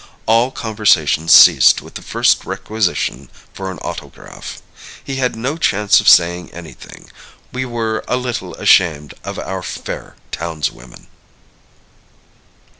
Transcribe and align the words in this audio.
All 0.25 0.49
conversation 0.49 1.27
ceased 1.27 1.83
with 1.83 1.93
the 1.93 2.01
first 2.01 2.43
requisition 2.43 3.29
for 3.53 3.69
an 3.69 3.77
autograph. 3.83 4.59
He 5.03 5.17
had 5.17 5.35
no 5.35 5.57
chance 5.57 5.99
of 6.01 6.09
saying 6.09 6.51
anything. 6.51 7.11
We 7.53 7.65
were 7.65 8.03
a 8.07 8.17
little 8.17 8.55
ashamed 8.55 9.13
of 9.23 9.37
our 9.37 9.61
fair 9.61 10.15
townswomen. 10.31 11.05